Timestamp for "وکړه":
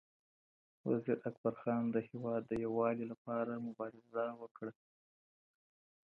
4.41-4.71